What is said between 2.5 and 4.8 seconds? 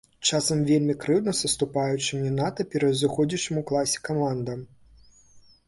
пераўзыходзячым у класе камандам.